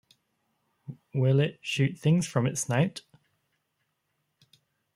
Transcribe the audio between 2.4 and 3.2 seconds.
its snout?